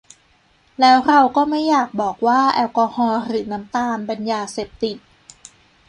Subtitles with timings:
[0.79, 4.97] แล้วเราก็ไม่อยากบอกว่าแอลกอฮอล์ หรือน้ำตาล เป็นยาเสพติด